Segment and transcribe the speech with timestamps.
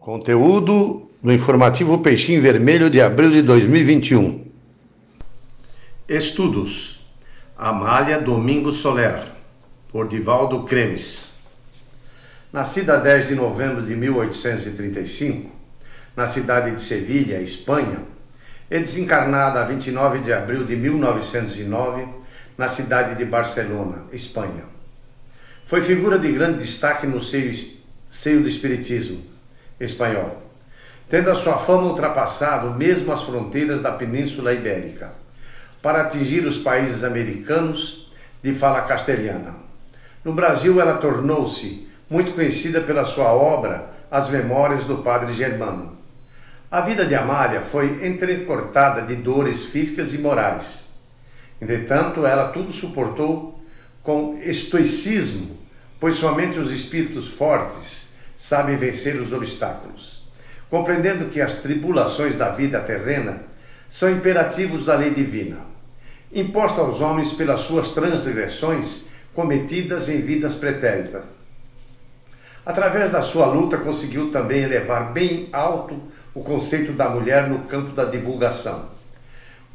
[0.00, 4.50] Conteúdo do informativo Peixinho Vermelho de abril de 2021.
[6.08, 7.06] Estudos.
[7.54, 9.22] Amália Domingo Soler,
[9.88, 11.40] por Divaldo Cremes.
[12.50, 15.50] Nascida 10 de novembro de 1835,
[16.16, 17.98] na cidade de Sevilha, Espanha,
[18.70, 22.08] e desencarnada a 29 de abril de 1909,
[22.56, 24.64] na cidade de Barcelona, Espanha.
[25.66, 27.52] Foi figura de grande destaque no seio,
[28.08, 29.29] seio do Espiritismo
[29.80, 30.42] espanhol,
[31.08, 35.12] tendo a sua fama ultrapassado mesmo as fronteiras da Península Ibérica,
[35.82, 38.12] para atingir os países americanos
[38.42, 39.56] de fala castelhana.
[40.22, 45.98] No Brasil, ela tornou-se muito conhecida pela sua obra As Memórias do Padre Germano.
[46.70, 50.90] A vida de Amália foi entrecortada de dores físicas e morais.
[51.60, 53.60] Entretanto, ela tudo suportou
[54.02, 55.58] com estoicismo,
[55.98, 58.09] pois somente os espíritos fortes
[58.40, 60.22] sabem vencer os obstáculos,
[60.70, 63.42] compreendendo que as tribulações da vida terrena
[63.86, 65.58] são imperativos da lei divina,
[66.32, 71.20] imposta aos homens pelas suas transgressões cometidas em vidas pretéritas.
[72.64, 77.90] Através da sua luta, conseguiu também elevar bem alto o conceito da mulher no campo
[77.90, 78.88] da divulgação.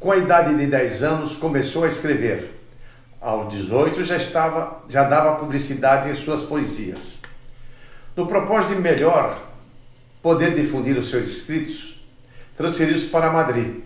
[0.00, 2.60] Com a idade de 10 anos, começou a escrever.
[3.20, 7.25] Aos 18 já estava, já dava publicidade em suas poesias.
[8.16, 9.42] No propósito de melhor
[10.22, 12.02] poder difundir os seus escritos,
[12.56, 13.82] transferiu-se para Madrid.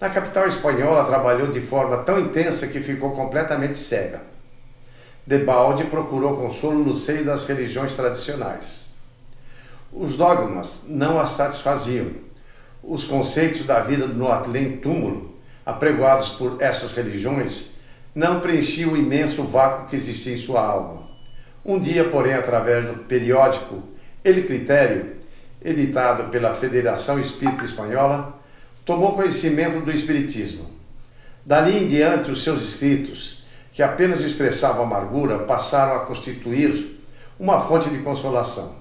[0.00, 4.22] Na capital espanhola, trabalhou de forma tão intensa que ficou completamente cega.
[5.26, 8.90] Debalde procurou consolo no seio das religiões tradicionais.
[9.92, 12.12] Os dogmas não a satisfaziam.
[12.80, 15.34] Os conceitos da vida no além-túmulo,
[15.66, 17.72] apregoados por essas religiões,
[18.14, 21.07] não preenchiam o imenso vácuo que existia em sua alma.
[21.68, 23.82] Um dia, porém, através do periódico
[24.24, 25.16] Ele Critério,
[25.62, 28.40] editado pela Federação Espírita Espanhola,
[28.86, 30.70] tomou conhecimento do Espiritismo.
[31.44, 37.04] Dali em diante, os seus escritos, que apenas expressavam amargura, passaram a constituir
[37.38, 38.76] uma fonte de consolação.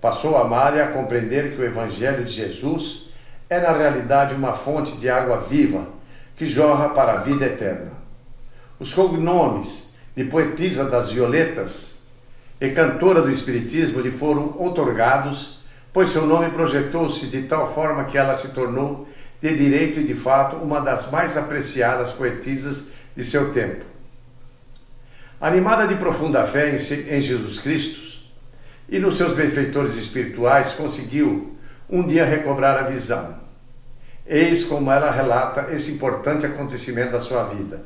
[0.00, 3.04] Passou a Mária a compreender que o Evangelho de Jesus
[3.48, 5.86] é, na realidade, uma fonte de água viva
[6.34, 7.92] que jorra para a vida eterna.
[8.80, 11.99] Os cognomes de poetisa das violetas
[12.60, 15.60] e cantora do Espiritismo lhe foram otorgados,
[15.92, 19.08] pois seu nome projetou-se de tal forma que ela se tornou,
[19.40, 23.84] de direito e de fato, uma das mais apreciadas poetisas de seu tempo.
[25.40, 28.10] Animada de profunda fé em Jesus Cristo
[28.90, 31.56] e nos seus benfeitores espirituais, conseguiu
[31.88, 33.40] um dia recobrar a visão.
[34.26, 37.82] Eis como ela relata esse importante acontecimento da sua vida.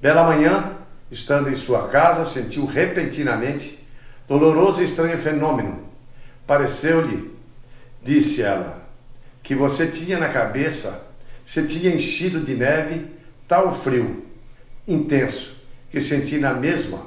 [0.00, 0.76] Bela manhã,
[1.10, 3.86] estando em sua casa, sentiu repentinamente
[4.28, 5.84] doloroso e estranho fenômeno.
[6.46, 7.34] Pareceu-lhe,
[8.02, 8.82] disse ela,
[9.42, 11.08] que você tinha na cabeça,
[11.44, 13.06] se tinha enchido de neve
[13.46, 14.26] tal frio
[14.86, 15.56] intenso
[15.90, 17.00] que senti na mesma.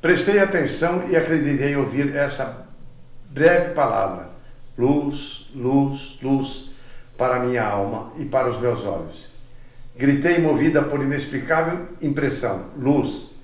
[0.00, 2.68] Prestei atenção e acreditei ouvir essa
[3.30, 4.30] breve palavra:
[4.78, 6.70] luz, luz, luz,
[7.18, 9.35] para minha alma e para os meus olhos.
[9.98, 12.66] Gritei movida por inexplicável impressão.
[12.76, 13.36] Luz.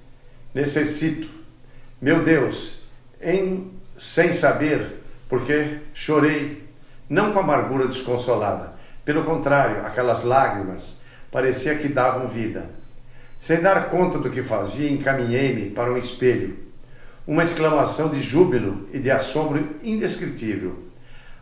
[0.54, 1.26] Necessito.
[1.98, 2.82] Meu Deus,
[3.22, 6.68] em sem saber, porque chorei,
[7.08, 8.74] não com amargura desconsolada.
[9.02, 12.66] Pelo contrário, aquelas lágrimas parecia que davam vida.
[13.40, 16.58] Sem dar conta do que fazia, encaminhei-me para um espelho.
[17.26, 20.82] Uma exclamação de júbilo e de assombro indescritível.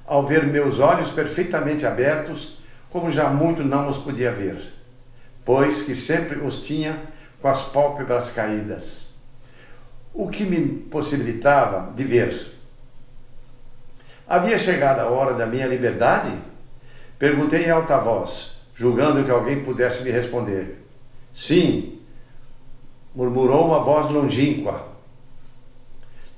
[0.06, 2.60] Ao ver meus olhos perfeitamente abertos,
[2.90, 4.79] como já muito não os podia ver
[5.52, 6.96] pois que sempre os tinha
[7.42, 9.14] com as pálpebras caídas,
[10.14, 12.54] o que me possibilitava de ver.
[14.28, 16.30] Havia chegado a hora da minha liberdade?
[17.18, 20.86] Perguntei em alta voz, julgando que alguém pudesse me responder.
[21.34, 21.98] Sim,
[23.12, 24.86] murmurou uma voz longínqua.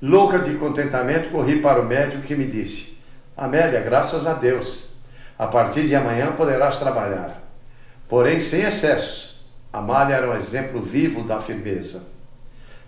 [0.01, 2.97] Louca de contentamento, corri para o médico que me disse:
[3.37, 4.95] Amélia, graças a Deus,
[5.37, 7.42] a partir de amanhã poderás trabalhar
[8.13, 9.43] porém sem excessos.
[9.73, 12.03] Amália era um exemplo vivo da firmeza,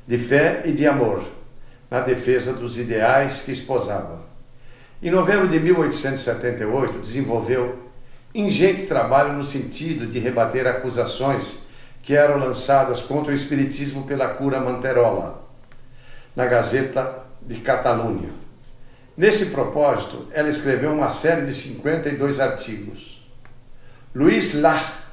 [0.08, 1.24] de fé e de amor,
[1.90, 4.20] na defesa dos ideais que esposava.
[5.02, 7.90] Em novembro de 1878, desenvolveu
[8.36, 11.64] ingente trabalho no sentido de rebater acusações
[12.04, 15.44] que eram lançadas contra o Espiritismo pela cura Manterola,
[16.36, 18.30] na Gazeta de Catalunha.
[19.18, 23.28] Nesse propósito, ela escreveu uma série de 52 artigos.
[24.14, 25.05] Luiz Lach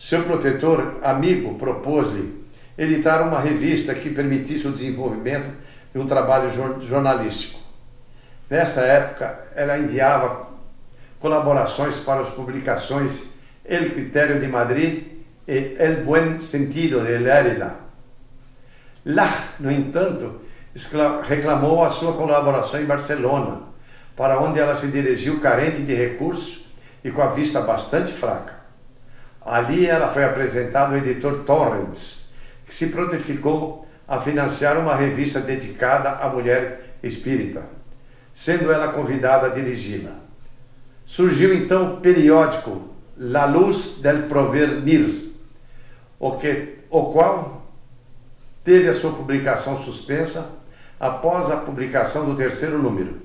[0.00, 2.42] seu protetor amigo propôs-lhe
[2.78, 5.46] editar uma revista que permitisse o desenvolvimento
[5.92, 6.50] de um trabalho
[6.80, 7.60] jornalístico.
[8.48, 10.48] Nessa época, ela enviava
[11.18, 15.02] colaborações para as publicações El Critério de Madrid
[15.46, 17.74] e El Buen Sentido de Lérida.
[19.04, 20.40] Lach, no entanto,
[21.24, 23.64] reclamou a sua colaboração em Barcelona,
[24.16, 26.64] para onde ela se dirigiu carente de recursos
[27.04, 28.59] e com a vista bastante fraca.
[29.50, 32.30] Ali ela foi apresentada ao editor Torrens,
[32.64, 37.64] que se prontificou a financiar uma revista dedicada à mulher espírita,
[38.32, 40.12] sendo ela convidada a dirigi-la.
[41.04, 45.32] Surgiu então o periódico La Luz del Provenir,
[46.20, 47.66] o, que, o qual
[48.62, 50.48] teve a sua publicação suspensa
[51.00, 53.20] após a publicação do terceiro número,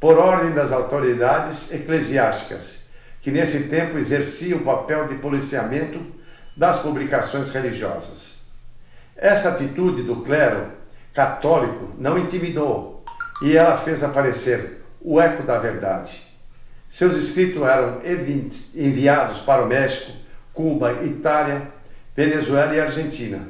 [0.00, 2.79] por ordem das autoridades eclesiásticas,
[3.20, 6.00] que nesse tempo exerciam o papel de policiamento
[6.56, 8.40] das publicações religiosas.
[9.16, 10.68] Essa atitude do clero
[11.12, 13.04] católico não intimidou
[13.42, 16.28] e ela fez aparecer o eco da verdade.
[16.88, 18.02] Seus escritos eram
[18.74, 20.12] enviados para o México,
[20.52, 21.68] Cuba, Itália,
[22.16, 23.48] Venezuela e Argentina,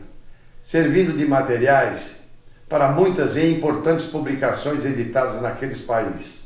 [0.62, 2.20] servindo de materiais
[2.68, 6.39] para muitas e importantes publicações editadas naqueles países.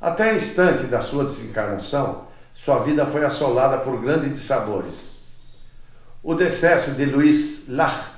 [0.00, 5.24] Até o instante da sua desencarnação, sua vida foi assolada por grandes dissabores.
[6.22, 8.10] O decesso de Luiz Lach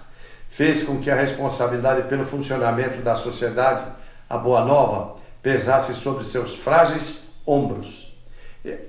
[0.48, 3.84] fez com que a responsabilidade pelo funcionamento da sociedade,
[4.28, 8.12] a Boa Nova, pesasse sobre seus frágeis ombros.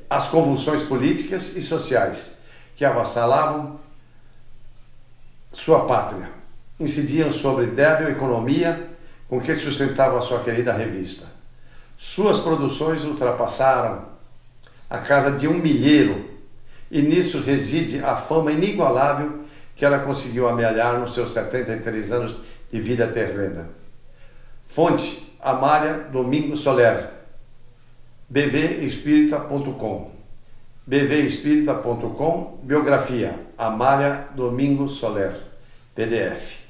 [0.09, 2.39] As convulsões políticas e sociais
[2.75, 3.79] que avassalavam
[5.51, 6.29] sua pátria
[6.79, 8.89] incidiam sobre débil economia
[9.27, 11.36] com que sustentava sua querida revista.
[11.97, 14.05] Suas produções ultrapassaram
[14.89, 16.25] a casa de um milheiro.
[16.89, 19.43] E nisso reside a fama inigualável
[19.75, 22.41] que ela conseguiu amealhar nos seus 73 anos
[22.71, 23.69] de vida terrena.
[24.65, 27.09] Fonte Amália Domingo Soler,
[28.29, 30.11] bvespírita.com
[30.85, 35.35] bvespírita.com Biografia Amália Domingo Soler
[35.93, 36.66] PDF